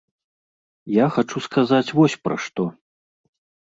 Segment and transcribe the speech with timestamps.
[0.95, 2.63] Я хачу сказаць вось пра што.